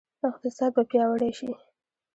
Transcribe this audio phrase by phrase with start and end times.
[0.29, 1.51] اقتصاد به پیاوړی شي؟